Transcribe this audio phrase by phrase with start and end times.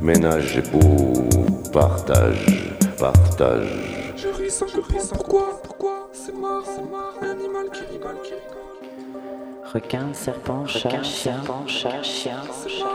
[0.00, 1.12] Ménage et beau,
[1.72, 4.14] partage, partage.
[4.16, 8.32] Je ris sans comprendre pourquoi, pourquoi c'est mort, c'est mort, un animal qui rigole, qui
[9.72, 12.42] Requin, serpent, chat, chien, chat, chien,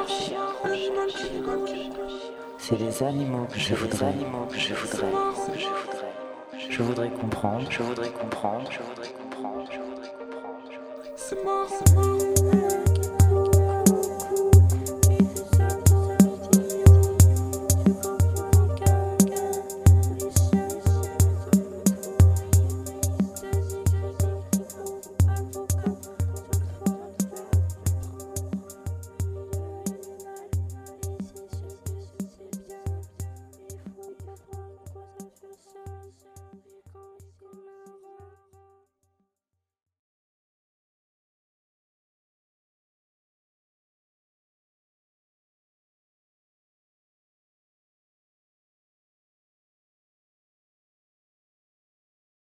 [0.07, 1.91] chien, animal qui rigole, qui
[2.57, 5.11] C'est les animaux que je voudrais, animaux que je voudrais,
[5.55, 6.69] je voudrais.
[6.69, 7.09] Je voudrais.
[7.09, 9.24] Comprendre, je voudrais comprendre, je voudrais comprendre, je voudrais comprendre.
[11.27, 12.34] C'est mort.